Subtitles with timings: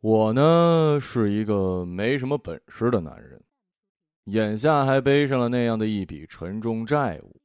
[0.00, 3.42] 我呢是一个没什么本事的男人，
[4.26, 7.40] 眼下还背上了那样的一笔沉重债务。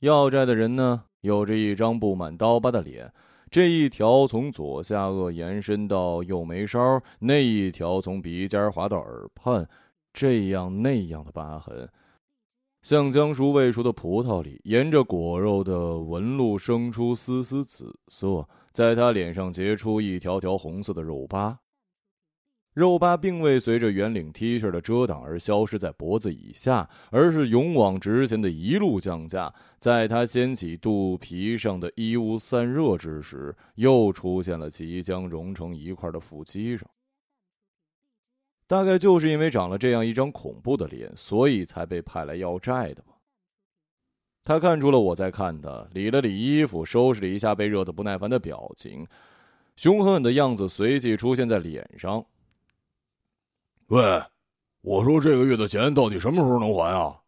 [0.00, 3.10] 要债的人呢，有着一张布满刀疤的脸，
[3.50, 9.66] 这一条从左下颚延伸到右眉梢，那一条从鼻尖滑到耳畔，
[10.12, 11.88] 这样那样的疤痕，
[12.82, 18.46] 像将熟未熟的葡萄里，沿着果肉的纹路生出丝丝紫色。
[18.76, 21.58] 在他脸上结出一条条红色的肉疤，
[22.74, 29.50] 肉疤并未随着圆领 T 恤的遮挡而消失在脖子以下，而是勇往直前的一路降价。
[29.78, 36.86] 在他掀起肚皮上的衣物散热之时，又出现了即将融成一块的腹肌上。
[38.66, 43.15] 大概就是因为长了这样一张恐怖的脸，所以才被派来要债的吧。
[44.46, 49.04] 他看出了我在看他，理了理衣服，收拾了一下被热得不耐烦的表情，
[49.74, 52.24] 凶狠狠的样子随即出现在脸上。
[53.88, 54.22] 喂，
[54.82, 57.20] 我说这个月的钱到底什么时候能还啊？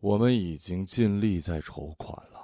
[0.00, 2.38] 我们已经尽力在筹款了。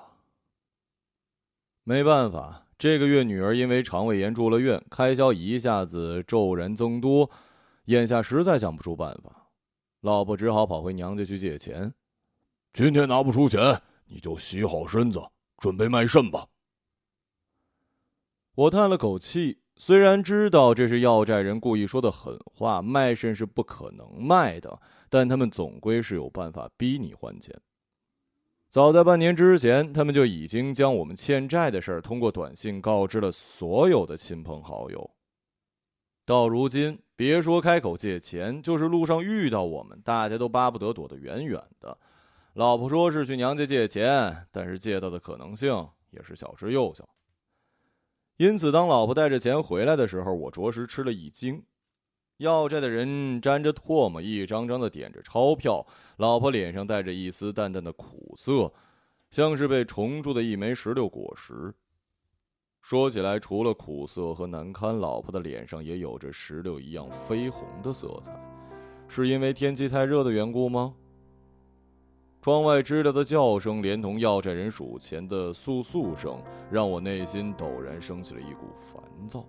[1.85, 7.31] 没办法，这个月女儿因为肠胃炎住了院，开销一下子骤然增多，
[7.85, 9.51] 眼下实在想不出办法，
[10.01, 11.93] 老婆只好跑回娘家去借钱。
[12.73, 15.21] 今天拿不出钱，你就洗好身子，
[15.59, 16.47] 准备卖肾吧。
[18.55, 27.61] 我叹了口气，虽然知道这是要债人故意说的狠话，卖肾是不可能卖的，但他们总归是有办法逼你还钱。
[28.69, 35.11] 早在半年之前，他们就已经将我们欠债的事儿通过短信告知了所有的亲朋好友。
[36.25, 41.99] 到如今，别说开口借钱，就是路上遇到我们，大家都巴不得躲得远远的。
[42.55, 47.09] 老婆说是去娘家借钱，但是借到的可能性也是小之又小。
[48.39, 51.63] 因此，当老婆带着钱回来的时候，我着实吃了一惊。
[52.39, 58.73] 要债的人沾着唾沫，一张张的点着钞票，老婆脸上带着一丝淡淡的苦涩，
[59.31, 61.73] 像是被虫蛀的一枚石榴果实。
[62.81, 68.33] 说起来，除了苦涩和难堪，老婆的脸上也有着石榴一样绯红的色彩，
[69.07, 70.95] 是因为天气太热的缘故吗？
[72.43, 79.45] 窗外知了的叫声，连同要债人数钱的簌簌声，让我内心陡然升起了一股烦躁。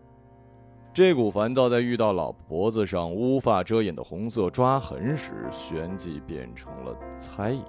[0.94, 7.63] 这股烦躁在遇到老婆脖子上乌发遮掩的红色抓痕时，旋即变成了猜疑。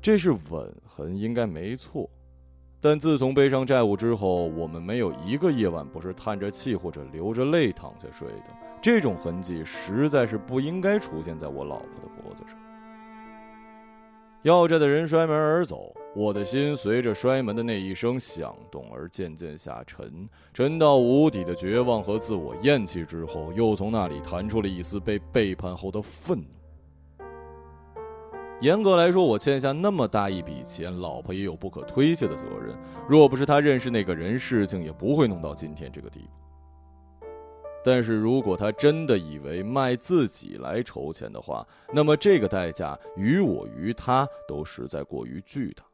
[0.00, 2.08] 这是吻痕，应该没错。
[2.80, 8.44] 但自从背上债务之后，我们没有一个夜晚不是叹着气或者流着泪躺下睡的。
[8.80, 12.56] 这种痕迹实在是不应该出现在我老婆的脖子上。
[14.48, 27.26] 要债的人摔门而走，我的心随着摔门的那一声响动而渐渐下沉，沉到无底的绝望和自我厌弃之后，又从那里弹出了一丝被背叛后的愤怒。
[28.62, 32.74] 严格来说，我欠下那么大一笔钱，老婆也有不可推卸的责任。
[33.06, 36.47] 若不是她认识那个人，事情也不会弄到今天这个地步。
[37.84, 45.84] 但是如果他真的以为卖自己来筹钱的话，那么这个代价于我于他都实在过于巨大。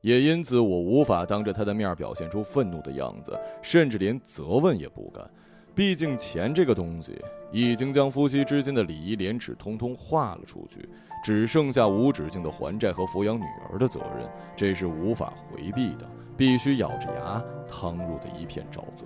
[0.00, 5.30] 也因此，我无法当着他的面表现出愤怒的样子，甚至连责问也不敢。
[5.74, 7.22] 毕竟，钱这个东西
[7.52, 10.88] 已经将夫妻之间的礼义廉耻通通划了出去，
[11.22, 19.04] 只剩下无止境的还债和抚养女儿的责任，这是无法回避的，必须咬着牙趟入的一片沼泽。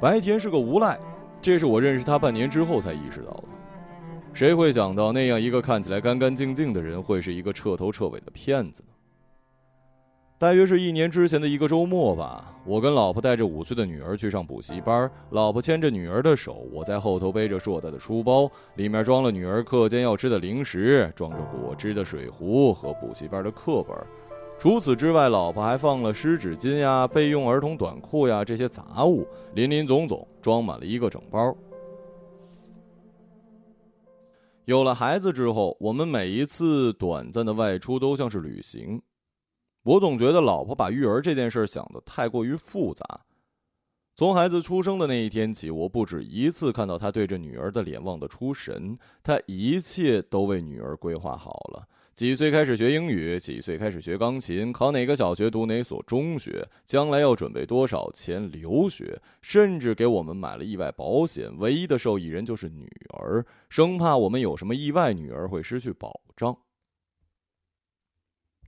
[0.00, 0.96] 白田是个无赖，
[1.42, 3.44] 这是我认识他半年之后才意识到的。
[4.32, 8.94] 谁会想到那样一个看起来干干净净的人，会是一个彻头彻尾的骗子呢？
[10.38, 23.96] 大约是一年之前的一个周末吧，我跟老婆带着五岁的女儿去上补习班，老婆牵着女儿的手，我在后头背着硕大的书包，里面装了女儿课间要吃的零食，装着果汁的水壶和补习班的课本。
[24.58, 29.24] 除此之外，老婆还放了湿纸巾呀、备用儿童短裤呀这些杂物，
[29.54, 31.56] 林林总总装满了一个整包。
[34.64, 39.00] 有了孩子之后，我们每一次短暂的外出都像是旅行。
[39.84, 43.20] 我总觉得老婆把育儿这件事想的太过于复杂。
[44.16, 51.86] 从孩子出生的那一天起，我不止一次看到她对着女儿的脸望得出神，她一切都为女儿规划好了。
[52.18, 53.38] 几岁开始学英语？
[53.38, 54.72] 几岁开始学钢琴？
[54.72, 55.48] 考哪个小学？
[55.48, 56.68] 读哪所中学？
[56.84, 59.22] 将来要准备多少钱留学？
[59.40, 66.58] 甚至给我们买了意外保险，唯一的受益人就是女儿，生怕我们有什么意外，女儿会失去保障。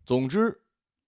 [0.07, 0.61] 总之，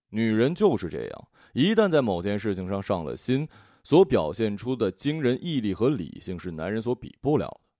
[0.09, 3.47] 女人就是这样，一旦在某件事情上上了心，
[3.85, 7.72] 所表现出的惊人毅力和理性是男人所比不了的。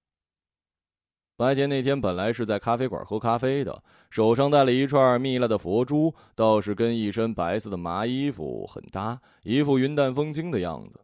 [1.36, 11.00] 白天那天本来是在咖啡馆喝咖啡的，手上戴了一串蜜蜡的佛珠，倒是跟一身白色的麻衣服很搭，一副云淡风轻的样子。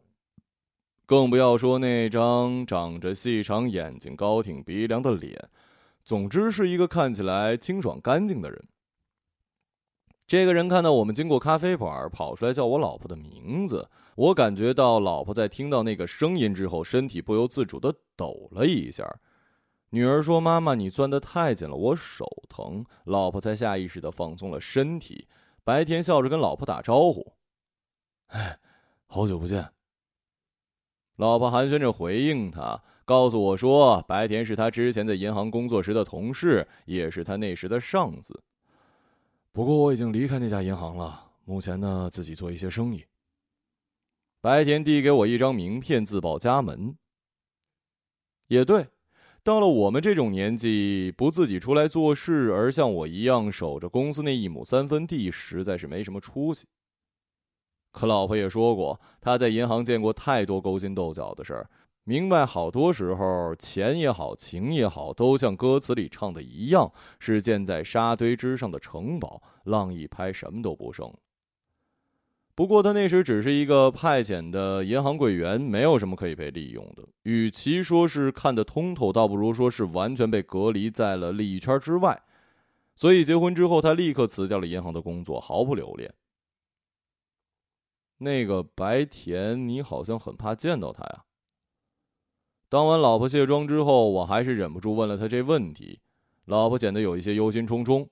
[1.04, 5.48] 更不要说那张长着细长眼睛、高挺鼻梁的脸，
[6.04, 8.64] 总之是一个看起来清爽干净的人。
[10.28, 19.04] 这个人看到我们经过咖啡馆，跑出来叫我老婆的名字，我感觉到老婆在听到那个声音之后，身体不由自主的抖了一下。
[19.90, 25.26] 女儿说：“妈妈，你攥得太紧了，我手疼。”老婆才下意识的放松了身体。
[25.64, 27.34] 白天笑着跟老婆打招呼
[28.28, 28.58] ：“哎，
[29.06, 29.72] 好久不见。”
[31.16, 38.42] 老婆寒暄着回应他，告诉我说：“白田是他之前在银行工作时的同事，也是他那时的上司。
[39.52, 43.04] 不过我已经离开那家银行了，目前呢自己做一些生意。”
[44.40, 46.96] 白田递给我一张名片，自报家门。
[48.46, 48.86] 也对。
[49.42, 56.66] 到了我们这种年纪，不自己出来做事，而像我一样守着公司那一亩三分地，实在是没什么出息。
[57.90, 61.70] 可老婆也说过，她在银行见过太多勾心斗角的事儿，
[62.04, 71.10] 明白好多时候钱也好，情也好，都像歌词里唱的一样，是建在沙堆之上的城堡，浪一拍，什么都不剩。
[72.60, 77.02] 不过他那时只是一个派遣的银行柜员，没有什么可以被利用的。
[77.22, 82.22] 与其说是看得通透，倒不如说是完全被隔离在了利益圈之外。
[82.94, 86.12] 所以结婚之后，他立刻辞掉了银行的工作，毫不留恋。
[88.18, 91.24] 那个白田，你好像很怕见到他呀。
[92.68, 96.00] 当晚老婆卸妆之后，我还是忍不住问了他这问题。
[96.44, 98.06] 老婆显得有一些忧心忡忡。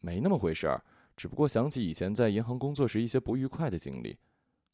[0.00, 0.84] 没那么回事儿。
[1.18, 4.16] 只不过想起以前在银行工作时一些不愉快的经历，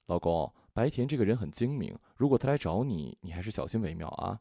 [0.08, 4.38] 老公，白田这个人很精明，如果他来找你，你还是小心为妙啊。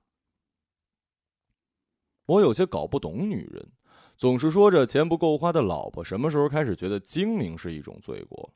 [2.25, 3.71] 我有些搞不懂女人，
[4.17, 8.53] 总是说着钱不够花的老婆，什么时候开始觉得精明是一种罪过？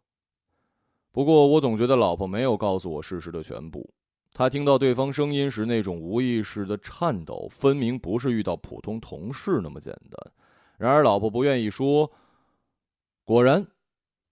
[1.14, 3.90] 不过我总觉得老婆没有告诉我事实的全部。
[4.34, 10.34] 她听到对方声音时那种无意识的颤抖，分明不是遇到普通同事那么简单。
[10.78, 12.12] 然而老婆不愿意说。
[13.28, 13.68] 果然，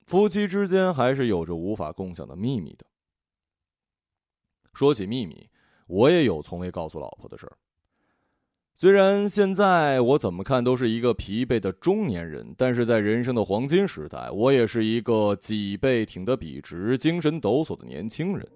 [0.05, 2.85] 夫妻之间还是有着无法共享的秘密的。
[4.73, 5.49] 说起秘密，
[5.85, 7.57] 我也有从未告诉老婆的事儿。
[8.73, 18.47] 虽然现在我怎么看都是一个疲惫的中年人，但是在人生的黄金时代，我也是一个脊背挺得笔直、精神抖擞的年轻人。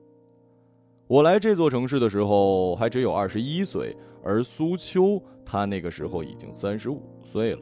[1.07, 3.94] 我来这座城市的时候还只有二十一岁，
[4.24, 7.62] 而苏秋她那个时候已经三十五岁了。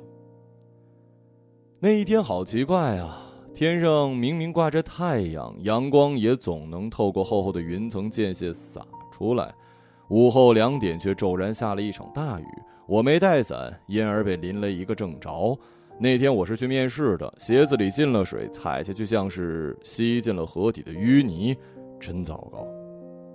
[1.80, 3.22] 那一天好奇怪啊！
[3.54, 8.82] 天上明明挂着太阳，阳光也总能透过厚厚的云层间隙洒
[9.12, 9.54] 出来。
[10.10, 12.46] 午后两点，却骤然下了一场大雨。
[12.88, 15.56] 我没带伞，因而被淋了一个正着。
[16.00, 21.56] 那天我是去面试的，鞋子里进了水，踩下去像是吸进了河底的淤泥，
[22.00, 22.66] 真糟糕。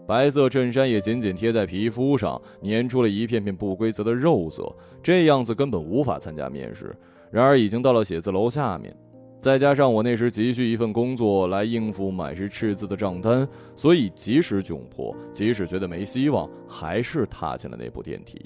[0.05, 4.69] 白色衬衫也紧紧贴在皮肤上，粘出了一片片不规则的肉色，
[5.01, 6.93] 这样子根本无法参加面试。
[7.33, 8.95] 然而已经到了写字楼下面，
[9.41, 18.39] 再加上我那时急需一份工作来应付满是赤字的账单，所以即使窘迫，即使觉得没希望，还是踏进了那部电梯。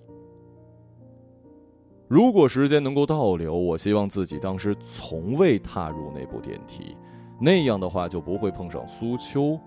[2.08, 6.96] 如果时间能够倒流，我希望自己当时从未踏入那部电梯，
[7.40, 9.58] 那样的话就不会碰上苏秋。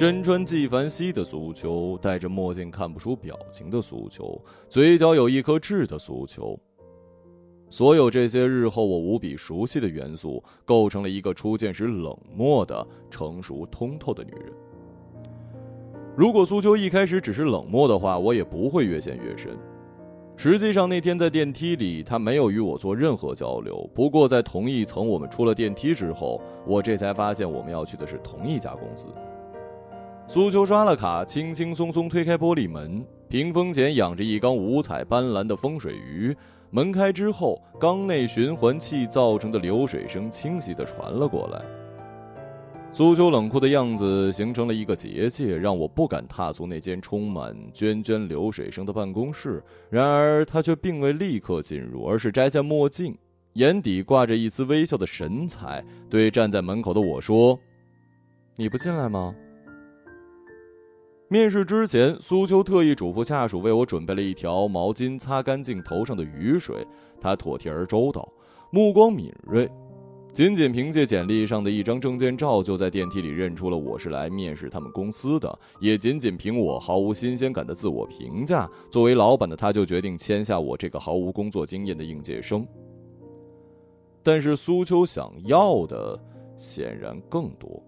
[0.00, 6.58] 身穿纪梵希的苏秋，戴着墨镜看不出表情的苏秋，嘴角有一颗痣的苏秋。
[7.68, 14.44] 所有这些日后我无比熟悉的元素，构成了一个初见时冷漠的、成熟通透的女人。
[16.16, 19.54] 如果苏秋一开始只是冷漠的话，我也不会越陷越深。
[20.34, 23.86] 实际上那天在电梯里，她没有与我做任何交流。
[23.94, 29.06] 不过在同一层，我们出了电梯之后，我这才发现我们要去的是同一家公司。
[30.30, 36.32] 苏秋刷了卡，轻轻松松推开玻璃门，屏风前养着一缸五彩斑斓的风水鱼。
[36.70, 41.60] 门开之后，缸内循环器造成的流水声清晰地传了过来。
[42.92, 49.60] 苏秋冷酷的样子形成了一个结界，让我不敢踏足那间充满涓涓流水声的办公室。
[49.90, 53.18] 然而，他却并未立刻进入，而是摘下墨镜，
[53.54, 57.58] 眼底挂着一丝微笑的神采，对站在门口的我说
[58.54, 59.34] ：“你不进来吗？”
[61.32, 66.84] 面试之前，苏秋特意嘱咐下属为我准备了一条毛巾，擦干净头上的雨水。
[67.20, 68.28] 他妥帖而周到，
[68.72, 69.70] 目光敏锐，
[70.34, 75.56] 仅仅凭借简历上的一张证件照，就在电梯里认出了我是来面试他们公司的。
[75.78, 82.66] 也仅仅凭我毫无新鲜感的自我评价，作为老板的他就决定签下我这个毫无工作经验的应届生。
[84.20, 86.18] 但是苏秋想要的
[86.56, 87.80] 显然更多。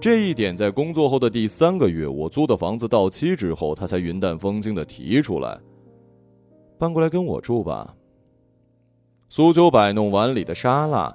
[0.00, 5.58] 这一点在工作后的第三个月，我租的房子到期之后，他才云淡风轻的提出来
[6.78, 7.96] ：“搬过来跟我住吧。”
[9.28, 11.12] 苏秋摆弄碗里的沙拉，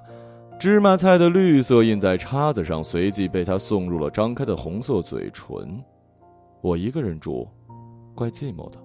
[0.60, 5.82] 芝麻菜的绿色印在叉子上，随即被他送入了张开的红色嘴唇。
[6.60, 7.48] 我一个人住，
[8.14, 8.78] 怪寂寞的。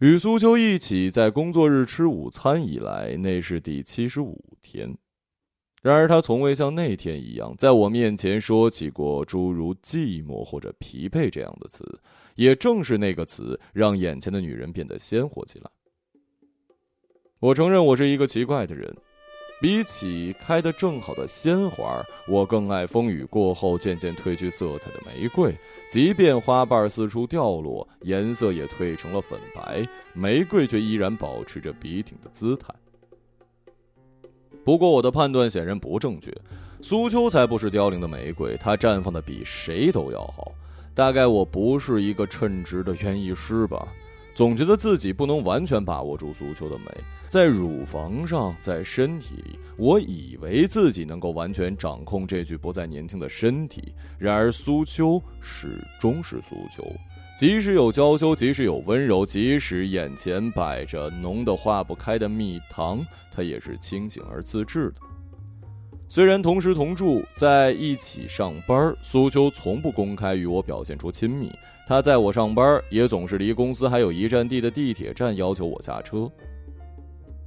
[0.00, 4.94] 与苏秋一起在工作日吃午餐以来，那是第七十五天。
[5.82, 11.84] 然而，他从未像那天一样在我面前说起过诸如寂寞或者疲惫这样的词。
[12.36, 15.68] 也正是那个词，让眼前的女人变得鲜活起来。
[17.40, 18.96] 我承认，我是一个奇怪的人。
[19.60, 25.54] 比起开得正好的鲜花，我更爱风雨过后渐渐褪去色彩的玫瑰。
[25.90, 32.72] 即便花瓣四处掉落，颜色也褪成了粉白，玫瑰却依然保持着笔挺的姿态。
[34.64, 36.32] 不过，我的判断显然不正确。
[36.80, 40.52] 苏秋才不是凋零的玫瑰，它绽放的比谁都要好。
[40.94, 43.88] 大概我不是一个称职的园艺师吧，
[44.34, 46.84] 总觉得自己不能完全把握住苏秋的美。
[47.28, 53.94] 在乳房上，在身体里，我以为自己能够完全掌控这具不再年轻的身体。
[54.18, 56.84] 然而，苏秋始终是苏秋。
[57.36, 64.96] 即使有娇羞，即使有温柔，即使眼前摆着浓得化不开的蜜糖，他也是清醒而自制的。
[66.08, 71.50] 虽然同时同住在一起上班，苏秋从不公开与我表现出亲密。
[71.86, 76.30] 他在我上班，也总是离公司还有一站地的地铁站要求我下车。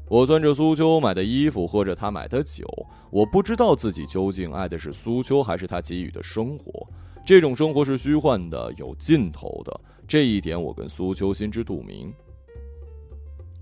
[0.10, 2.66] 我攥着苏秋买的衣服，喝着他买的酒，
[3.12, 6.88] 我不知道自己究竟爱的是苏秋，还是他给予的生活。
[7.26, 9.82] 这种生活是虚幻的，有尽头的。
[10.08, 12.14] 这一点我跟苏秋心知肚明。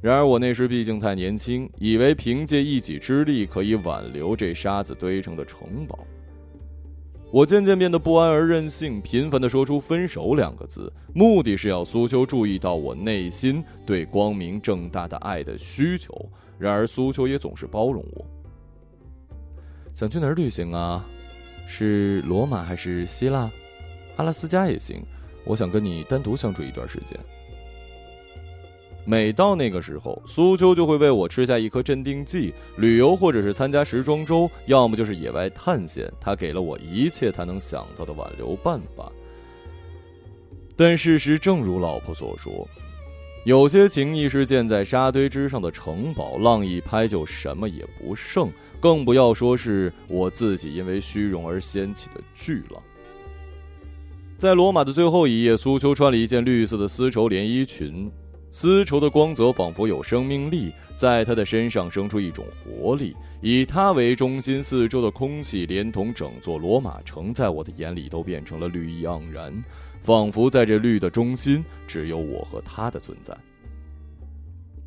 [0.01, 6.05] 然而我那时毕竟太年轻，以为凭借一己之力可以挽留这沙子堆成的城堡。
[7.31, 16.13] 我渐渐变得不安而任性，频繁地说出“分手”两个字，目的是要苏秋注意到我内心对光明正大的爱的需求。
[16.59, 18.25] 然而苏秋也总是包容我。
[19.93, 21.07] 想去哪儿旅行啊？
[21.67, 23.49] 是罗马还是希腊？
[24.17, 25.01] 阿拉斯加也行。
[25.45, 27.19] 我想跟你单独相处一段时间。
[29.05, 32.53] 每到那个时候，苏秋就会为我吃下一颗镇定剂。
[32.77, 36.09] 旅游或者是参加时装周，要么就是野外探险。
[36.21, 39.11] 他给了我一切他能想到的挽留办法。
[40.77, 42.65] 但事实正如老婆所说，
[43.43, 48.49] 有些情谊是建在沙堆之上的城堡，浪一拍就什么也不剩。
[48.83, 52.83] 更不要说是我自己因为虚荣而掀起的巨浪。
[54.37, 58.11] 在罗马的最后一夜，苏秋穿了一件绿色的丝绸连衣裙，
[58.51, 63.15] 丝绸的光泽仿佛有生命力，在她的身上生出一种活力。
[63.41, 69.63] 以她为中心，四周的空气连同整座罗马城，在我的眼里都变成了绿意盎然，
[70.01, 73.33] 仿佛在这绿的中心，只有我和她的存在。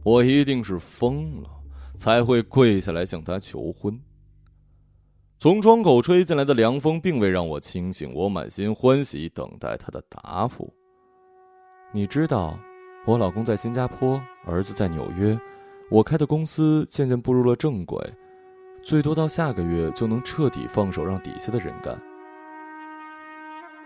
[0.02, 1.48] 我一定是疯了。
[1.96, 3.98] 才会跪下来向他求婚。
[5.38, 10.72] 从窗口吹进来的凉风并未让我清醒，我满心欢喜等待他的答复。
[11.92, 12.58] 你知道，
[13.06, 15.38] 我老公在新加坡，儿子在纽约，
[15.90, 17.98] 我开的公司渐渐步入了正轨，
[18.82, 22.00] 最多到下个月就能彻底放手让底下的人干。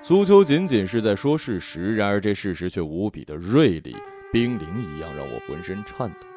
[0.03, 3.95] 苏秋仅仅是在说事实，然而这事实却无比的锐利，
[4.33, 6.30] 冰凌一样让我浑身颤抖。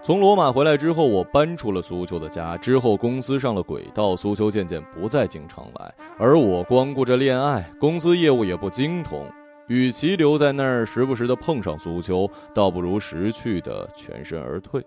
[0.00, 2.56] 从罗马回来之后，我搬出了苏秋的家。
[2.56, 9.26] 之后，公司上了轨道，苏秋渐渐不再经常来，而我光顾着恋爱，公司业务也不精通。
[9.66, 14.82] 与其留在那儿，时不时的碰上苏秋，倒不如识趣的全身而退。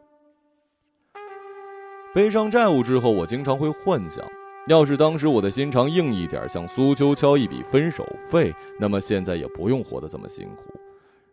[2.16, 4.26] 背上债务之后，我经常会幻想，
[4.68, 10.74] 要是当时我的心肠硬一点，向苏秋敲一笔分手费，那么现在也不用活得这么辛苦。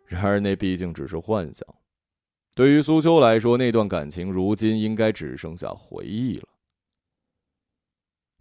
[0.05, 1.65] 然而，那毕竟只是幻想。
[2.59, 6.43] 对于苏秋来说，那段感情如今应该只剩下回忆了。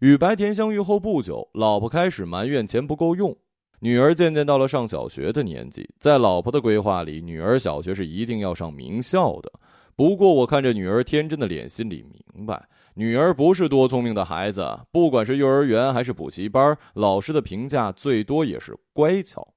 [0.01, 3.37] 与白田相遇后不久，老婆开始埋怨钱不够用，
[3.79, 5.89] 女儿渐渐到了上小学的年纪。
[6.01, 9.53] 在老婆的规划里，女儿小学是一定要上名校的，
[9.95, 14.81] 不过我看着女儿天真的脸，心里明白，女儿不是多聪明的孩子。
[14.91, 19.55] 不管是幼儿园还是补习班，老师的评价最多也是乖巧。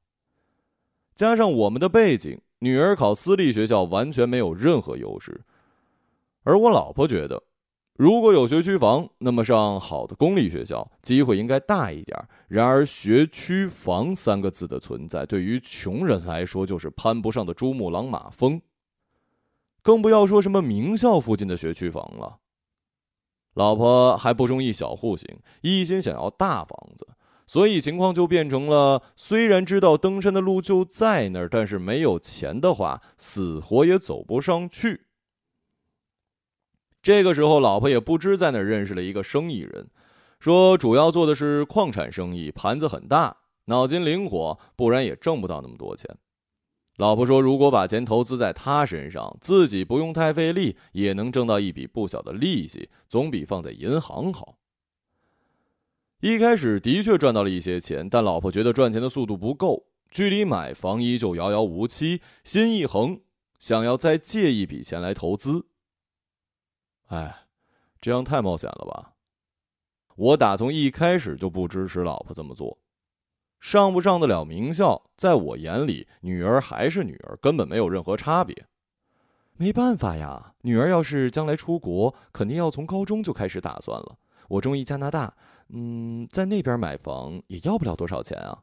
[1.16, 5.42] 加上我们的背景，女儿考私立学校完全没有任何优势。
[6.44, 7.42] 而我老婆觉得，
[7.96, 12.18] 如果有学区房，那么上好的公立学校机会应该大一点。
[12.48, 18.62] 然而，学区房三个字的存在，对于穷人来说就是攀不上的珠穆朗玛峰。
[19.82, 22.38] 更不要说什么名校附近的学区房了。
[23.56, 25.28] 老婆还不中意小户型，
[25.62, 27.08] 一心想要大房子，
[27.52, 35.02] 所以情况就变成了：虽然知道登山的路就在那儿，但是没有钱的话，死活也走不上去。
[37.02, 39.90] 这个时候，老婆也不知在哪认识了一个生意人，
[40.40, 46.10] 说主要做的是矿产生意，盘子很大，脑筋灵活，不然也挣不到那么多钱。
[46.96, 54.56] 老婆说：“如果把钱投资在他身上，自己不用太费力，也能挣到一笔不小的利息，总比放在银行好。”
[56.22, 63.20] 一开始的确赚到了一些钱，但老婆觉得赚钱的速度不够，距离买房依旧遥遥无期，心一横，
[63.58, 65.66] 想要再借一笔钱来投资。
[67.08, 67.48] 哎，
[68.00, 69.14] 这样太冒险了吧？
[70.16, 72.78] 我打从一开始就不支持老婆这么做。
[73.60, 78.68] 上不上得了名校，在我眼里，女儿还是女儿，根本没有任何差别。
[79.58, 84.20] 没办法呀，女儿要是将来出国，肯定要从高中就开始打算了。
[84.50, 85.34] 我中意加拿大，
[85.74, 88.62] 嗯，在那边买房也要不了多少钱啊。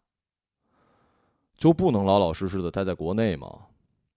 [1.56, 3.48] 就不能老老实实的待在国内吗？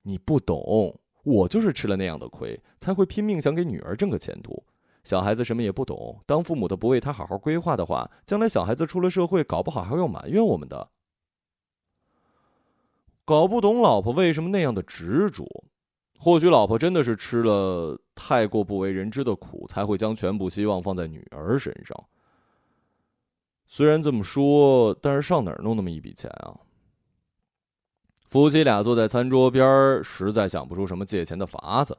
[0.04, 4.64] 你不懂，我就是吃了那样的亏，才会拼命想给女儿挣个前途。
[5.04, 10.90] 小孩子什么也不懂，当父母的不为他好好规划的话，将来小孩子出了社会，搞不好还要埋怨我们的。
[13.26, 15.46] 搞不懂老婆为什么那样的执着，
[16.20, 22.06] 或许老婆真的是吃了太过不为人知的苦，才会将全部希望放在女儿身上。
[23.74, 26.60] 虽然这么说，但是上哪儿弄那么一笔钱啊？
[28.28, 31.98] 夫妻俩坐在餐桌边，实在想不出什么借钱的法子。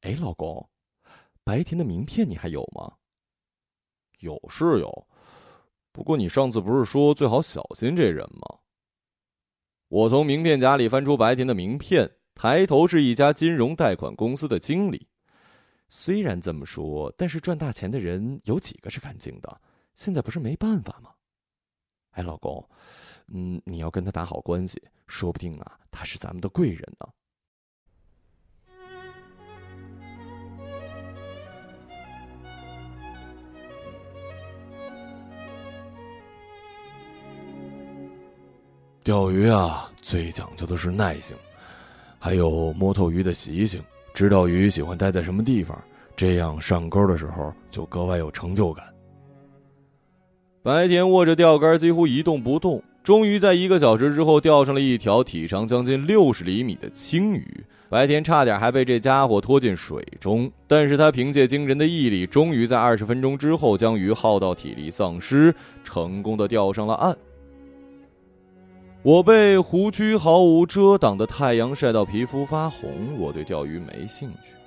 [0.00, 0.68] 哎，老公。
[1.44, 2.94] 白田的名片你还有吗？
[4.18, 5.06] 有是有，
[5.92, 8.58] 不过你上次不是说最好小心这人吗？
[9.86, 15.06] 我从名片夹里翻出白田的名片，抬头是一家金融贷款公司的经理。
[15.88, 19.60] 虽然这么说，但是赚大钱的人有几个是干净的？
[19.98, 21.10] 现在不是没办法吗？
[22.12, 22.64] 哎，老公，
[23.26, 27.08] 嗯，你要跟他打好关系，说不定啊，他是咱们的贵人呢。
[39.02, 41.36] 钓鱼啊，最讲究的是耐性，
[42.20, 43.82] 还有摸透鱼的习性，
[44.14, 45.76] 知道鱼喜欢待在什么地方，
[46.14, 48.94] 这样上钩的时候就格外有成就感。
[50.68, 57.64] 白天握着钓竿几乎一动不动，终于在一个小时之后钓上了一条体长将近六十厘米的青鱼。
[57.88, 67.16] 白天差点还被这家伙拖进水中，但是他凭借惊人的毅力，终于在二十分钟之后将鱼耗到体力丧失，成功的钓上了岸。
[69.02, 74.57] 我被湖区毫无遮挡的太阳晒到皮肤发红，我对钓鱼没兴趣。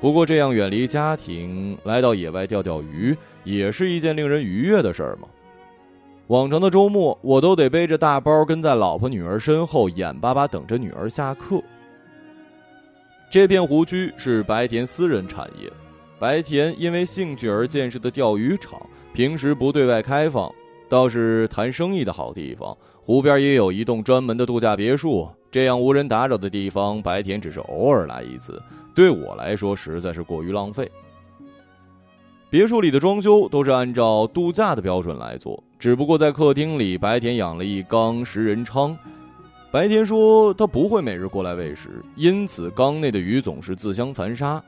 [0.00, 5.26] 不过，这样远离家庭来到野外钓钓鱼，也是一件令人愉悦的事儿嘛。
[6.28, 11.60] 往常的周末，我都得背着大包跟在老婆女儿身后，眼巴巴等着女儿下课。
[13.30, 15.70] 这片湖区是白田私人产业，
[16.18, 18.80] 白田因为兴趣而建设的钓鱼场，
[19.12, 20.52] 平时不对外开放，
[20.88, 22.76] 倒是谈生意的好地方。
[23.02, 28.62] 湖边也有一栋专门的度假别墅，这样无人打扰的地方，白天只是偶尔来一次，
[28.94, 30.90] 对我来说实在是过于浪费。
[32.50, 38.96] 别墅里的装修都是按照度假的标准来做，只不过在客厅里，白田养了一缸食人鲳。
[39.70, 44.62] 白田说他不会每日过来喂食，因此缸内的鱼总是自相残杀，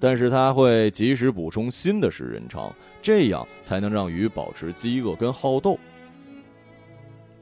[0.00, 5.78] 但是他会及时补充新的食人鲳，这样才能让鱼保持饥饿跟好斗。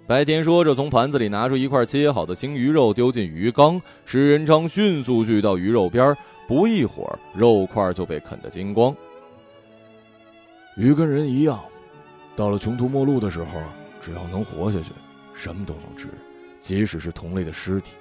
[0.07, 3.81] 白天说着，从盘子里拿出一块切好的青鱼肉，丢进鱼缸。
[4.05, 6.15] 食人鲳迅速聚到鱼肉边，
[6.47, 8.95] 不一会儿，肉块就被啃得精光。
[10.77, 11.59] 鱼跟人一样，
[12.37, 13.47] 到了穷途末路的时候，
[14.03, 14.93] 只要能活下去，
[15.33, 16.09] 什么都能吃，
[16.61, 17.93] 即使是同类的尸体。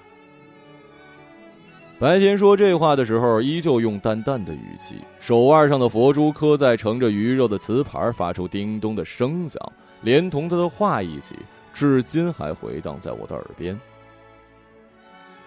[2.00, 9.62] 白天说这话的时候，依旧用淡淡的语气，手腕上的佛珠刻在盛着鱼肉的瓷盘，发出叮咚的声响，
[10.02, 11.38] 连同他的话一起。
[11.74, 13.80] 至今还回荡在我的耳边。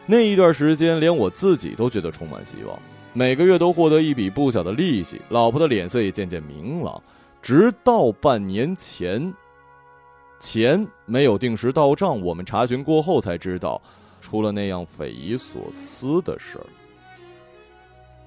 [0.04, 2.78] 那一段时间，连我自己都觉得充满希望。
[3.12, 7.02] 每个月都获得一笔不小的利息，老婆的脸色也渐渐明朗。
[7.40, 9.32] 直到半年前，
[10.38, 13.80] 钱没有定时到账，我们查询过后才知道，
[14.20, 16.66] 出了那样匪夷所思的事儿。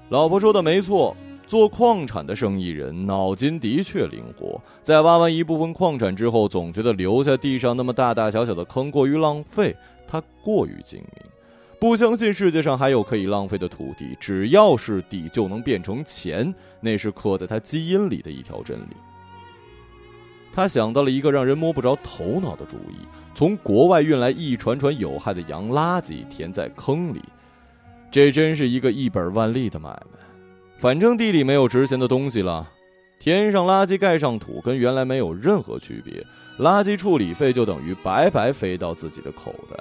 [0.09, 1.15] 老婆说的没错。
[1.49, 9.75] 做矿产的生意人脑筋的确灵活，在挖完一部分矿产之后，总觉得留下地上那么大大小小的坑过于浪费。
[10.07, 11.25] 他过于精明，
[11.79, 18.95] 不相信世界上还有可以浪费的土地，只要是地就能变成钱，那是刻在他基因里的一条真理。
[20.53, 27.19] 他想到了一个让人摸不着头脑的主意：从国外运来一船船有害的洋垃圾，填在坑里。
[28.11, 30.19] 这真是一个一本万利的买卖。
[30.79, 32.65] 反正地里没有值钱的东西了，
[33.19, 36.25] 填上垃圾盖上土，跟原来没有任何区别。
[36.57, 39.77] 垃圾处理费就等于白白飞到自己的口袋。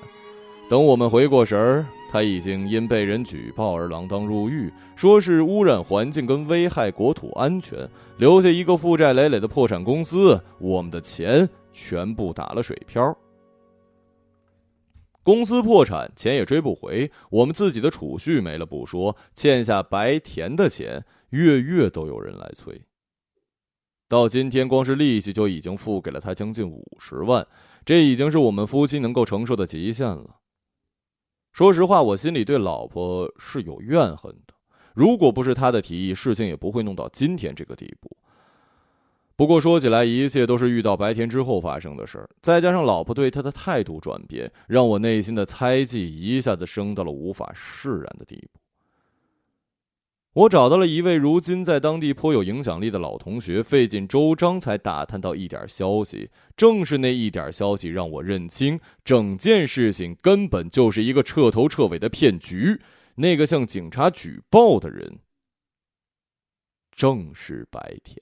[0.69, 13.17] 等我们回过神儿，他已经因被人举报而锒铛入狱，说是污染环境跟危害国土安全，留下一个负债累累的破产公司，我们的钱全部打了水漂。
[15.29, 17.13] 公司破产，钱也追不回。
[17.29, 22.81] 我们自己的储蓄没了不说，欠下白田的钱，月月都有人来催。
[24.09, 27.47] 到今天，光是利息就已经付给了他将近五十万，
[27.85, 30.37] 这已经是我们夫妻能够承受的极限了。
[31.53, 34.55] 说实话，我心里对老婆是有怨恨的。
[34.95, 38.17] 如果不是他的提议，事情也不会弄到今天这个地步。
[39.39, 48.59] 不过说起来，一切都是遇到白天之后发生的事儿，再加上老婆对他的态度转变，让我内心的猜忌一下子升到了无法释然的地步。
[50.33, 56.31] 我找到了一位如今在当地颇有影响力的老同学，费尽周章才打探到一点消息。
[56.57, 62.81] 正是那一点消息，让我认清整件事情根本就是一个彻头彻尾的骗局。
[63.15, 65.21] 那个向警察举报的人，
[66.91, 68.17] 正是白天。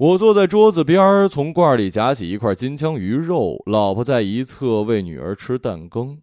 [0.00, 6.22] 我坐在桌子边儿从罐里夹起一块金枪鱼肉，老婆在一侧喂女儿吃蛋羹。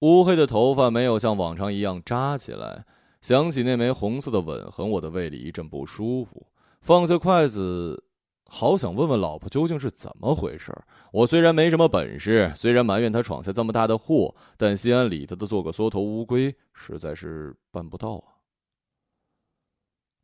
[0.00, 2.84] 乌黑的头发没有像往常一样扎起来，
[3.22, 6.46] 想起那枚红色的吻痕，我的胃里一阵不舒服。
[6.82, 8.04] 放下筷子，
[8.44, 10.78] 好想问问老婆究竟是怎么回事。
[11.10, 18.44] 我虽然没什么本事，虽然埋怨她闯下这么大的祸，但心安理得的做个缩头乌龟，实在是办不到啊。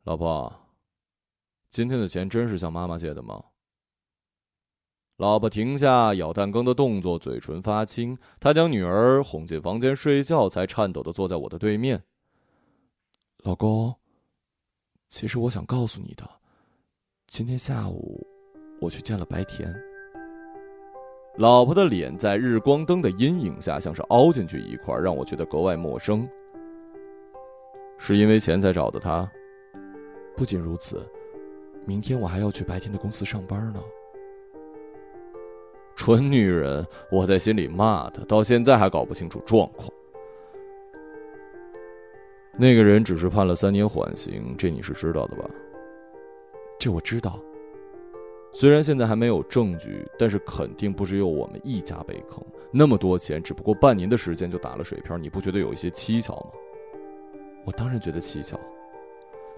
[0.03, 0.68] 老婆。
[1.69, 3.43] 今天的钱真是向妈妈借的吗？
[5.17, 8.17] 老婆停下咬蛋羹的动作，嘴唇发青。
[8.39, 12.01] 她将女儿哄进房间睡觉，才颤抖的坐在我的对面。
[13.43, 13.93] 老公，
[15.09, 16.27] 其实我想告诉你的，
[17.27, 18.25] 今天下午
[18.79, 19.73] 我去见了白田。
[21.37, 26.27] 老婆的脸在日光灯的阴影下像是凹进去一块，让我觉得格外陌生。
[27.97, 29.29] 是因为钱才找的他？
[30.35, 31.05] 不仅如此。
[31.85, 33.81] 明天我还要去白天的公司上班呢。
[35.95, 36.85] 蠢女人！
[37.11, 39.91] 我在心里骂她，到现在还搞不清楚状况。
[42.57, 45.49] 那个人只是判了三年缓刑，这你是知道的吧？
[46.79, 47.39] 这我知道。
[48.51, 52.41] 虽然现在还没有证据，但是肯定不只有我们一家被坑。
[52.71, 56.51] 那么多钱，只不过半年的时间就打了水漂，你不觉得有一些蹊跷吗？
[57.65, 58.59] 我当然觉得蹊跷。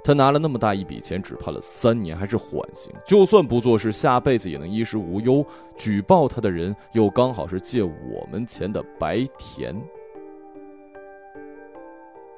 [0.04, 2.92] 他拿了那么大一笔钱，只判了三年，还是缓刑。
[3.06, 5.46] 就算不做事，下辈子也能衣食无忧。
[5.76, 9.76] 举报他的人又刚好是借我们钱的白田，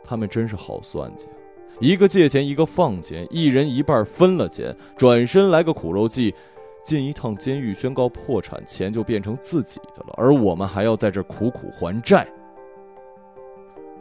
[0.03, 1.39] 他们真是好算计啊！
[1.79, 6.35] 一个借钱，一个放钱，一人一半分了钱，转身来个苦肉计，
[6.83, 12.27] 进一趟监狱，宣告破产，钱就变成自己的了，而我们还要在这苦苦还债。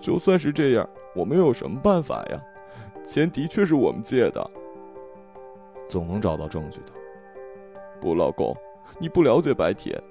[0.01, 2.43] 就算是这样，我们又有什么办法呀？
[3.05, 4.51] 钱的确是我们借的，
[5.89, 6.93] 总能找到证据的。
[8.01, 8.57] 不，老公，
[8.99, 10.03] 你不了解白铁，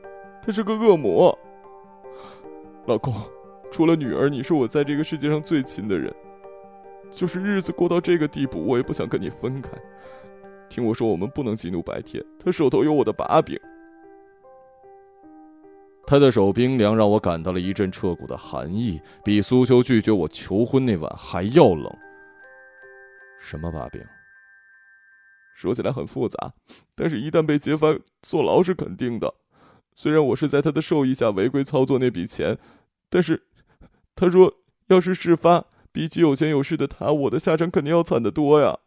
[0.42, 1.38] 他是个恶魔。
[2.86, 3.14] 老公，
[3.72, 6.14] 除了女儿，你是我在这个世界上最亲的人。
[7.10, 9.70] 就是日子过到这个地步，我也不想跟你分开。
[10.70, 13.60] 听我说，我们不能激怒白铁，他手头有我的把柄。
[16.08, 21.94] 他的手冰凉，让我感到了一阵彻骨的寒意，比苏秋拒绝我求婚那晚还要冷。
[23.42, 24.02] 什么把柄？
[25.54, 26.54] 说起来很复杂，
[26.96, 29.34] 但是一旦被揭发，坐牢是肯定的。
[29.94, 32.58] 虽然我是在他的授意下违规操作那笔钱，
[33.10, 33.48] 但是
[34.16, 38.80] 他说，要是事发，比起有钱有势的他，我的下场肯定要惨得多呀。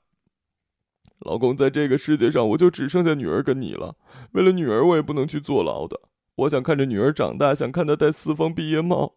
[1.21, 3.97] 老公，在这个世界上，我就只剩下女儿跟你了。
[4.33, 6.01] 为了女儿，我也不能去坐牢的。
[6.37, 9.17] 我想看着女儿长大，想看她戴四方毕业帽。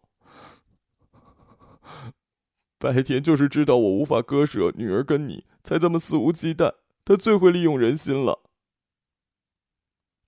[2.78, 6.72] 白天就是知道我无法割舍女儿跟你，才这么肆无忌惮。
[7.04, 8.40] 他最会利用人心了。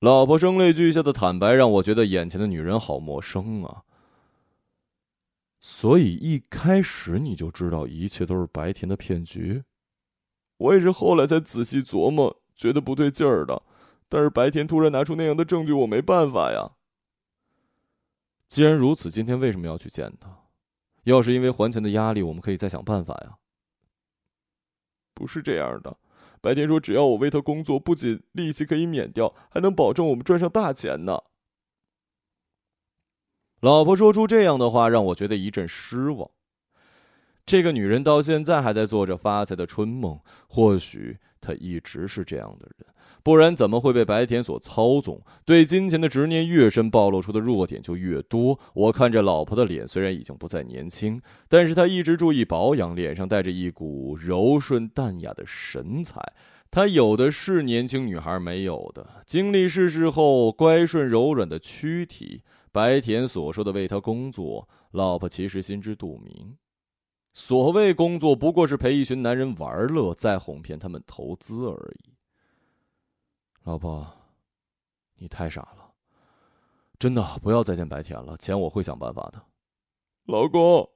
[0.01, 3.83] 老婆声泪俱下的坦白，让我觉得眼前的女人好陌生啊。
[5.61, 9.63] 所以一开始你就知道一切都是白田的骗局？
[10.57, 13.63] 我也是后来才仔细琢磨，觉得不对劲儿的。
[14.09, 16.73] 但是白田突然拿出那样的证据，我没办法呀。
[18.49, 20.39] 既然如此，今天为什么要去见他？
[21.11, 23.37] 要是因为还钱的压力，我们可以再想办法呀。
[25.12, 25.99] 不是这样的。
[26.40, 31.18] 白天说：“只要我为他工作，不仅利息可以免掉，还能保证我们赚上大钱呢。”
[33.61, 36.31] 老婆说出这样的话，让我觉得一阵失望。
[37.44, 40.18] 这个女人到现在还在做着发财的春梦，
[40.49, 42.87] 或许她一直是这样的人。
[43.23, 45.23] 不然怎么会被白田所操纵？
[45.45, 48.59] 对金钱的执念越深，暴露出的弱点就越多。
[48.75, 56.21] 我看着老婆的脸，虽然已经不再年轻，但是她一直注意保养，脸上带着一股柔顺淡雅的神采。
[56.71, 62.43] 她有的是年轻女孩没有的，经历世事后乖顺柔软的躯体。
[62.73, 66.57] 白田所说的为他工作，老婆其实心知肚明。
[67.35, 72.13] 所谓工作，不过是陪一群男人玩乐，再哄骗他们投资而已。
[73.71, 74.05] 老婆，
[75.15, 75.93] 你太傻了，
[76.99, 78.37] 真的不要再见白田了。
[78.37, 79.41] 钱我会想办法的。
[80.25, 80.91] 老公，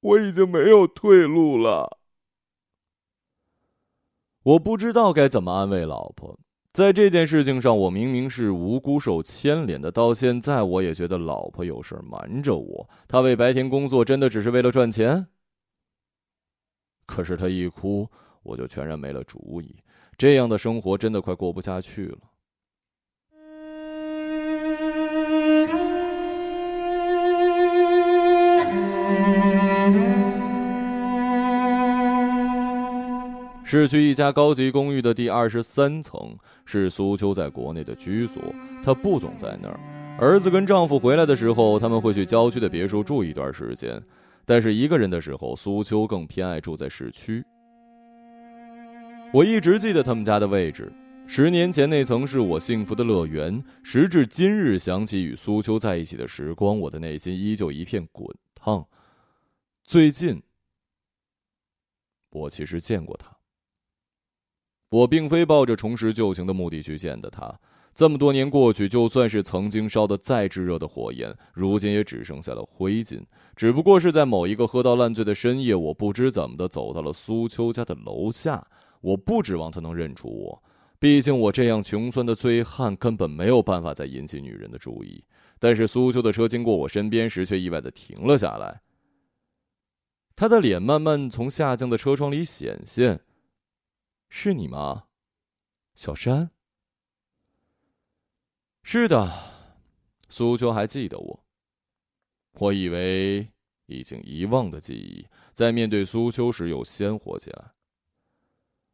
[0.00, 1.98] 我已经没有退路了。
[4.42, 6.40] 我不知道该怎么安慰老婆。
[6.72, 9.92] 在这件事情上，我明明是无辜受牵连的。
[9.92, 12.88] 到现在，我也觉得老婆有事瞒着我。
[13.06, 15.28] 她为白天工作，真的只是为了赚钱？
[17.04, 18.08] 可是她一哭，
[18.42, 19.76] 我就全然没了主意。
[20.20, 22.18] 这样的生活真的快过不下去了。
[33.64, 38.42] 市区一家高级公寓的第二十三层是苏秋在国内的居所，
[38.84, 39.80] 她不总在那儿。
[40.18, 43.98] 儿子跟丈夫回来的时候，他们会去郊区的别墅住一段时间，
[44.44, 47.42] 但是一个人的时候，苏秋更偏爱住在市区。
[49.32, 50.92] 我一直记得他们家的位置，
[51.24, 53.62] 十年前那曾是我幸福的乐园。
[53.84, 58.84] 时至今日，想起与苏秋在一起的时光，我的内心依旧一片滚烫。
[59.84, 60.42] 最近，
[62.30, 63.36] 我其实见过他。
[64.88, 67.60] 我并非抱着重拾旧情的目的去见的他。
[67.94, 73.22] 这么多年过去，就算是曾经烧得再炙热的火焰，如今也只剩下了灰烬。
[73.54, 78.66] 只不过是在某一个喝到烂醉的深夜，我不知怎么的走到了苏秋家的楼下。
[79.00, 80.62] 我不指望他能认出我，
[80.98, 85.24] 毕竟我这样穷酸的醉汉根本没有办法再引起女人的注意。
[85.58, 88.82] 但是苏秋的车经过我身边时，却意外的停了下来。
[90.34, 93.20] 他的脸慢慢从下降的车窗里显现
[94.30, 95.04] ：“是你吗，
[95.94, 96.50] 小山
[98.82, 99.30] ？”“是的。”
[100.30, 101.44] 苏秋还记得我。
[102.52, 103.48] 我以为
[103.86, 107.72] 已经遗忘的记忆，在面对苏秋时又鲜活起来。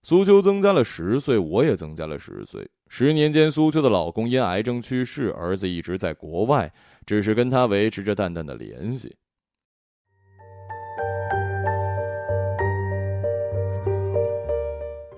[0.09, 2.65] 苏秋增加了十岁，我也增加了十岁。
[2.87, 6.73] 十年间，苏秋的老公因癌症去世，儿子一直在国外，
[7.05, 9.17] 只是跟他维持着淡淡的联系。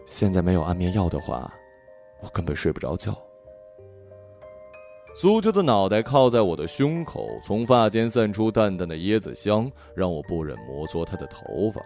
[0.07, 1.53] 现在没有安眠药的话，
[2.23, 3.15] 我根本睡不着觉。
[5.15, 11.85] 苏秋的脑袋靠在我的胸口，从发间散出淡淡的椰子香，让我不忍摩挲她的头发。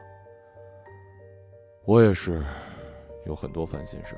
[1.85, 2.41] 我也是。
[3.27, 4.17] 有很多烦心事。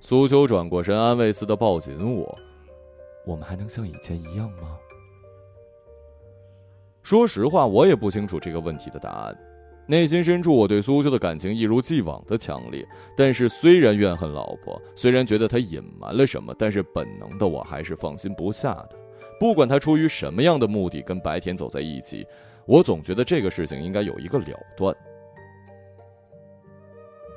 [0.00, 2.38] 苏秋转过身，安慰似的抱紧我
[3.24, 4.78] ：“我们还能像以前一样吗？”
[7.02, 9.36] 说实话，我也不清楚这个问题的答案。
[9.86, 12.86] 内心深处，我对苏秋的感情一如既往的强烈。
[13.14, 18.96] 但是，虽然怨恨老婆，虽然觉得她隐瞒了什么，但是本能的我还是放心不下的。
[19.38, 22.26] 不管她出于什么样的目的跟白田走在一起，
[22.64, 24.96] 我总觉得这个事情应该有一个了断。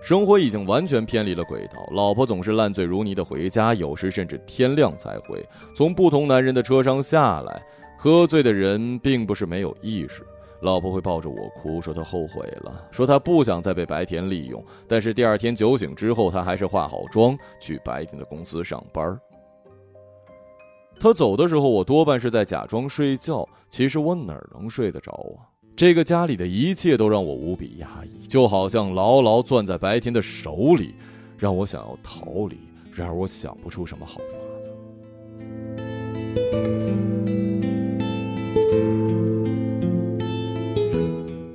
[0.02, 5.46] 生活已经完全偏离了轨道，老婆总是烂醉如泥的回家，有时甚至天亮才回。
[5.74, 7.62] 从不同男人的车上下来，
[7.98, 10.26] 喝醉的人并不是没有意识。
[10.62, 14.64] 老婆会抱着我哭，说她后悔了，说她不想再被白田利用。
[14.88, 19.20] 但是第二天酒醒之后，她还是化好妆去白田的公司上班。
[21.00, 25.46] 她走的时候，我多半是在假装睡觉，其实我哪能睡得着啊？
[25.78, 30.96] 这个家里的一切都让我无比压抑，就好像牢牢攥在白天的手里，
[31.38, 32.58] 让我想要逃离，
[32.92, 34.24] 然而我想不出什么好法
[34.60, 34.72] 子。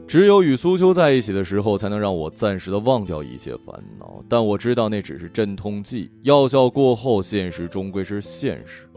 [0.06, 4.22] 只有与苏秋在一起的时候，才能让我暂时的忘掉一切烦恼。
[4.28, 8.88] 但我知道那只是镇痛剂，药效过后，现实终归是现实。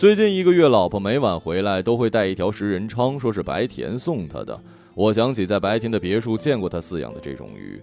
[0.00, 4.58] 最近一个月，老婆每晚回来都会带一条食人鲳，说是白田送她的。
[4.94, 7.78] 我想起在白田的别墅见过他饲养的这种鱼，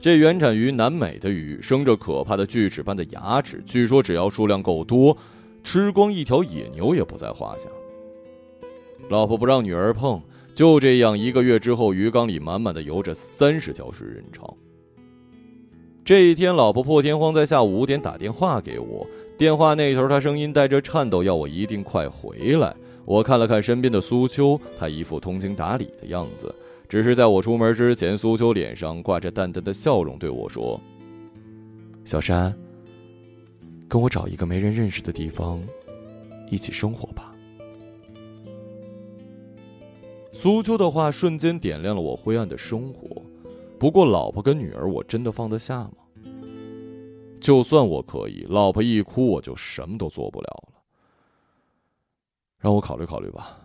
[0.00, 5.14] 这原产于南美的鱼，生着可怕的锯齿般的牙齿，据说只要数量够多，
[5.62, 7.68] 吃光一条野牛也不在话下。
[9.10, 10.18] 老婆不让女儿碰。
[10.54, 14.54] 就这样，一个月之后，鱼缸里满满的游着三十条食人鲳。
[16.02, 19.06] 这一天，老婆破天荒在下午五点打电话给我，
[19.40, 22.76] 电话那头他声音带着颤抖，要我一定快回来。
[23.06, 26.54] 我看了看身边的苏秋，他一副通情达理的样子。
[26.86, 30.78] 只是在我出门之前，苏秋脸上挂着淡淡的笑容，对我说
[32.04, 32.54] ：“小山，
[33.88, 35.58] 跟我找一个没人认识的地方，
[36.50, 37.34] 一起生活吧。”
[40.32, 43.22] 苏秋的话瞬间点亮了我灰暗的生活。
[43.78, 45.92] 不过，老婆跟女儿，我真的放得下吗？
[47.40, 50.82] 就算我可以，老婆一哭，我就什么都做不了了。
[52.58, 53.58] 让我考虑考虑吧。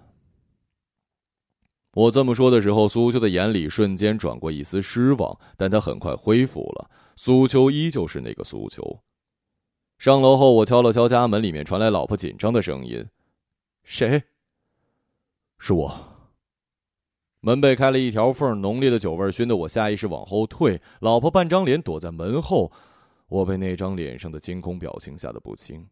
[1.94, 6.90] 我这么说的时候，苏秋的眼里瞬间转过一丝失望，但她很快恢复了。
[7.16, 9.00] 苏秋依旧是那个苏秋。
[9.98, 13.06] 上楼后，我敲了敲家门，里面传来老婆紧张的声音
[13.84, 14.24] ：“谁？
[15.58, 15.94] 是我。”
[17.40, 20.82] 门被开了一条缝，浓烈的酒味熏得我下意识往后退。
[21.00, 22.72] 老婆半张脸躲在门后，
[23.28, 25.86] 我被那张脸上的惊恐表情吓得不轻。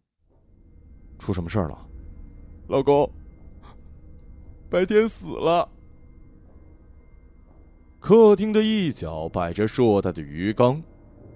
[1.17, 1.87] 出什么事了？
[2.67, 3.09] 老公，
[4.69, 5.67] 白天死了。
[7.99, 10.81] 客厅的一角摆着硕大的鱼缸，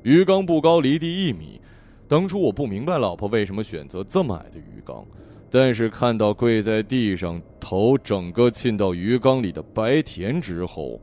[0.04, 1.62] 鱼缸不高，离地一米。
[2.08, 5.06] 当初我不明白老婆为什么选择这么矮的鱼缸。
[5.50, 11.00] 但是看到跪在地上、头整个浸到鱼缸里的白田之后，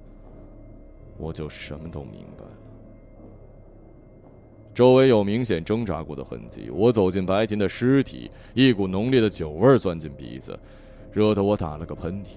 [1.17, 2.64] 我就什么都明白了。
[4.75, 6.69] 周围有明显挣扎过的痕迹。
[6.71, 10.59] 我走进白田的尸体，一股浓烈的酒味钻进鼻子，
[11.13, 12.29] 惹得我打了个喷嚏。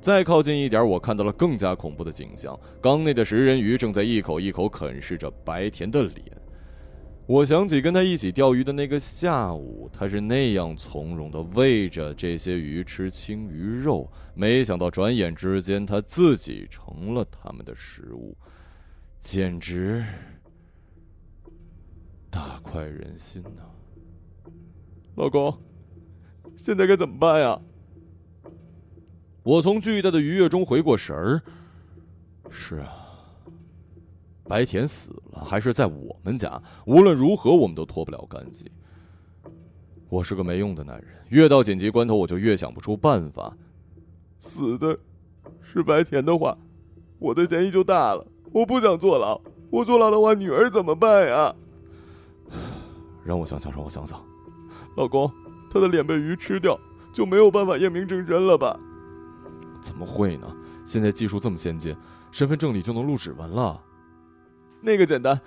[0.00, 6.20] 再靠近一点，我看到了更加恐怖的景象：缸内的食人鱼正在一口一口啃噬着白田的脸。
[7.26, 18.36] 我想起跟他一起钓鱼的那个下午，他是那样从容的喂着这些鱼吃青鱼肉，没想到转眼之间他自己成了他们的食物，
[19.18, 20.04] 简直
[22.34, 23.62] 大快人心呐！
[25.14, 25.56] 老公，
[26.56, 27.60] 现在该怎么办呀？
[29.44, 31.40] 我从巨大的愉悦中回过神儿，
[32.50, 32.92] 是啊。
[34.48, 36.60] 白田死了，还是在我们家。
[36.86, 38.68] 无论如何，我们都脱不了干系。
[40.08, 43.56] 我是个没用的男人，越到紧急关头，我就越想不出办法。
[44.40, 44.98] 死的
[45.62, 46.58] 是白田的话，
[47.20, 48.26] 我的嫌疑就大了。
[48.50, 51.54] 我不想坐牢，我坐牢的话，女儿怎么办呀？
[53.24, 54.22] 让我想想，让我想想。
[54.96, 55.30] 老公，
[55.70, 56.78] 他的脸被鱼吃掉，
[57.12, 58.78] 就没有办法验明正身了吧？
[59.80, 60.46] 怎么会呢？
[60.84, 61.96] 现在技术这么先进，
[62.30, 63.80] 身份证里就能录指纹了。
[64.80, 65.40] 那个简单。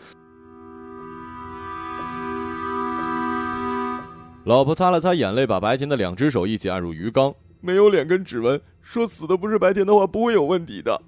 [4.46, 7.34] 老婆擦了擦眼泪，把白天的两只手一起按入鱼缸。
[7.60, 11.02] 没有脸跟指纹，说死的不是白天的话，不会有问题的。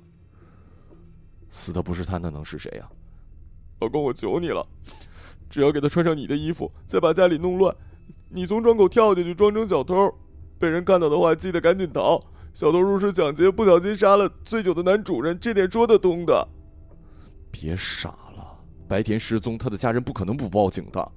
[1.49, 2.88] 死的不是他，那能是谁呀？
[3.79, 4.65] 老公，我求你了，
[5.49, 7.75] 只要给他穿上你的衣服，再把家里弄乱，
[8.29, 10.13] 你从窗口跳进去装成小偷，
[10.59, 12.21] 被人看到的话，记得赶紧逃。
[12.53, 16.47] 小偷入室抢劫，不小心杀了醉酒的男主人，这点说得通的。
[17.51, 21.12] 别傻了，白田失踪，他的家人不可能不报警的。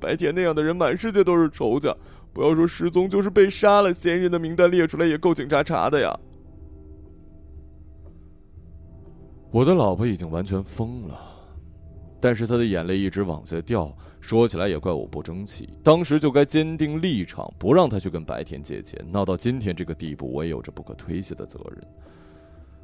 [0.00, 1.94] 白田那样的人，满世界都是仇家，
[2.32, 6.18] 不要说失踪，就是被杀了，嫌疑人的名单列出来也够警察查的呀。
[9.50, 11.18] 我的老婆已经完全疯了，
[12.24, 13.94] 但是他的眼泪一直往下掉。
[14.18, 18.98] 说起来也怪我不争气，当时就该坚定立场，不让他去跟白天借钱。
[19.12, 21.86] 闹到今天这个地步，我也有着不可推卸的责任。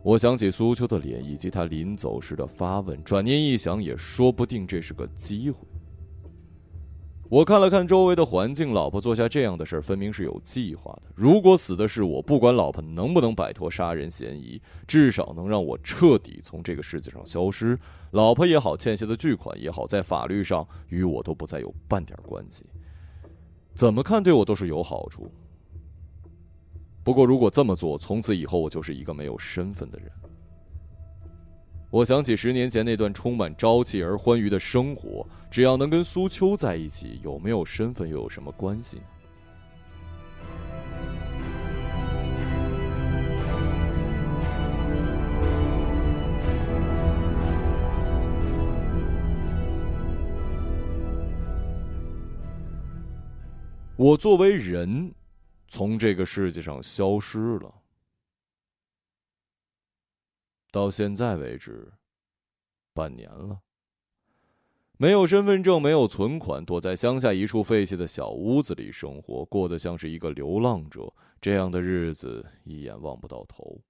[0.02, 3.02] 我想起苏秋的脸，以及他临走时的发问。
[3.02, 5.66] 转念一想，也说不定这是个机会。
[7.30, 11.02] 我看了看周围的环境，老婆做下这样的事儿，分明是有计划的。
[11.14, 17.78] 如果死的是我，不管老婆能不能摆脱杀人嫌疑，至少能让我彻底从这个世界上消失。
[18.10, 22.66] 老婆也好，欠下的巨款也好，在法律上与我都不再有半点关系。
[23.76, 25.30] 怎么看对我都是有好处。
[27.04, 30.10] 不过，如果这么做，从此以后我就是一个没有身份的人。
[31.92, 39.02] 我想起十年前那段充满朝气而欢愉的生活只要能跟苏秋在一起有没有身份又有什么关系呢？
[53.96, 55.12] 我作为人
[55.66, 57.79] 从这个世界上消失了。
[60.70, 61.92] 到现在为止，
[62.94, 63.60] 半年了。
[64.96, 71.12] 没有身份证，没有存款，躲在乡下一处废弃的小屋子里生活，过得像是一个流浪者。
[71.40, 73.80] 这样的日子一眼望不到头。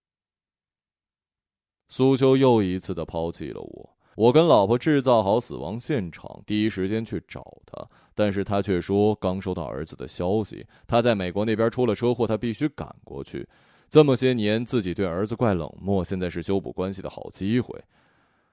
[1.88, 13.48] 苏秋又一次的抛弃了我，我跟老婆制造好死亡现场，第一时间去找他，但是他却说刚收到儿子的消息，他在美国那边出了车祸，他必须赶过去。
[13.90, 17.76] 这么些年自己对儿子怪冷漠，现在是修补关系的好机会。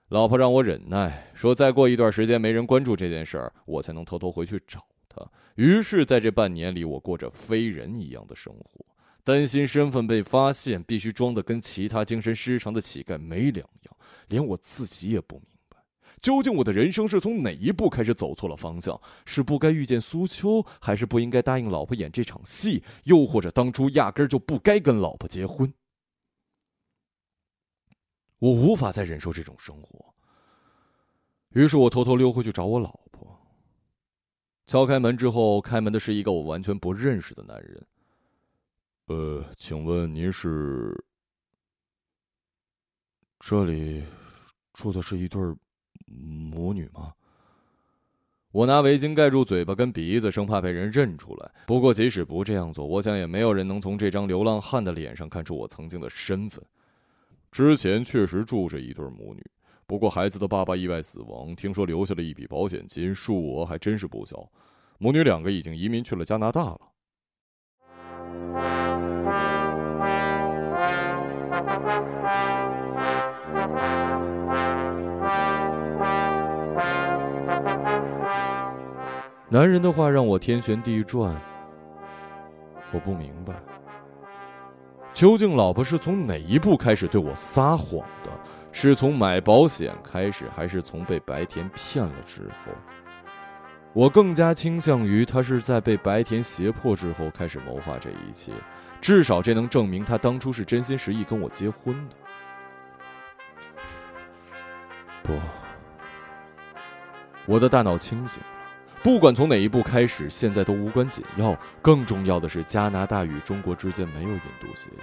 [0.10, 5.24] 老婆让我忍耐，说再过一段时间没人关注这件事儿，我才能偷偷回去找他。
[5.54, 8.84] 于是，在这半年里，我过着非人一样的生活，
[9.24, 13.98] 担心身份被发现，必须装的跟其他精神失常的乞丐没两样。
[14.30, 15.46] 连我自己也不明，
[16.22, 19.00] 究竟我的人生是从哪一步开始走错了方向？
[19.26, 22.84] 是不该遇见苏秋，还是不应该答应老婆演这场戏？
[23.04, 25.74] 又或者当初压根儿就不该跟老婆结婚？
[28.40, 30.14] 我无法再忍受这种生活，
[31.50, 33.40] 于是我偷偷溜回去找我老婆。
[34.68, 37.88] 敲开门之后，开门的是一个我完全不认识的男人。
[39.06, 41.04] 呃，请问您是？
[43.40, 44.04] 这里
[44.74, 45.56] 住的是一对儿
[46.08, 47.14] 母女吗？
[48.52, 51.52] 我拿围巾盖住嘴巴跟鼻子，生怕被人认出来。
[51.68, 56.64] 不过即使不这样做，我想也没有人能从这张流浪汉的脸上看出我曾经的身份。
[57.52, 59.46] 之前确实住着一对母女，
[59.86, 64.50] 不过孩子的爸爸意外死亡，听说留下了一笔保险金，数额还真是不小。
[64.98, 66.80] 母女两个已经移民去了加拿大了。
[79.50, 81.34] 男人的话让我天旋地转，
[82.92, 83.54] 我不明白。
[85.14, 88.30] 究竟老婆是从哪一步开始对我撒谎的？
[88.74, 92.72] 是从买保险开始，还是从被白田骗了之后？
[93.94, 98.52] 我更加倾向于他是在被白田胁迫之后开始谋划这一切，
[99.02, 102.16] 至少这能证明他当初是真心实意跟我结婚的。
[105.24, 105.34] 不，
[107.48, 108.44] 我的大脑清醒，
[109.04, 111.58] 不管从哪一步开始，现在都无关紧要。
[111.82, 115.00] 更重要的是，加拿大与中国之间没有引渡协议。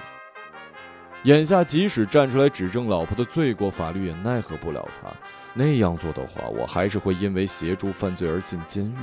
[1.22, 5.10] 眼下，即使站出来指证老婆的罪过，法律也奈何不了他。
[5.54, 8.96] 那样做的话，我还是会因为协助犯罪而进监狱。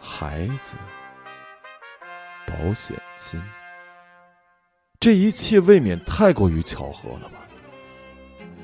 [0.00, 0.74] 孩子，
[2.46, 3.40] 保险金，
[4.98, 7.38] 这一切未免太过于巧合了吧？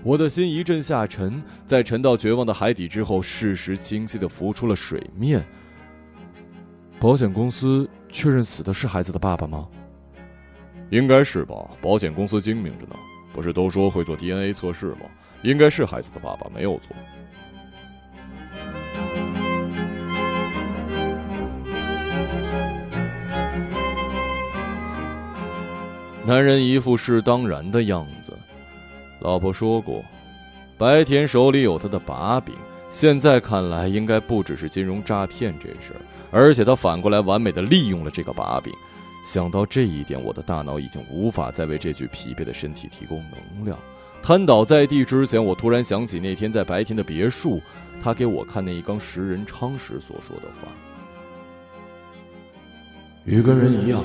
[0.06, 5.44] 我的心一阵下沉，在沉到绝望的海底之后，事实清晰的浮出了水面。
[7.00, 9.66] 保险公司确认死的是孩子的爸爸吗？
[10.90, 12.94] 应该是吧，保险公司精明着呢，
[13.32, 15.06] 不是都说会做 DNA 测试吗？
[15.42, 16.94] 应该是孩子的爸爸，没有错。
[26.24, 28.15] 男人一副是当然的样子。
[29.20, 30.04] 老婆说过，
[30.78, 32.54] 白田手里有他的把柄，
[32.90, 36.00] 现在看来，应该不只是金融诈骗这事儿，
[36.30, 38.72] 而且他反过来完美的利用了这个把柄。
[39.24, 43.76] 想到这一点，我的大脑已经无法再为这具疲惫的身体提供能量。
[44.22, 47.60] 瘫倒在地之前，我突然想起那天在白天的别墅，
[48.02, 50.68] 他给我看那一缸食人鲳时所说的话
[53.24, 54.04] ：“鱼跟人一样，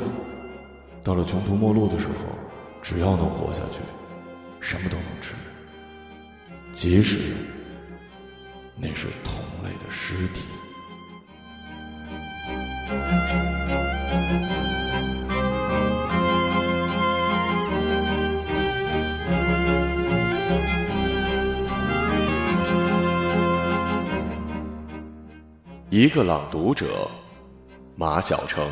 [1.04, 2.14] 到了穷途末路的时候，
[2.82, 3.80] 只要能活下去，
[4.62, 5.34] 什么都能吃，
[6.74, 7.34] 即使
[8.78, 10.42] 那是同类的尸体。”
[25.90, 27.12] 一个朗读者，
[27.98, 28.72] 马晓成。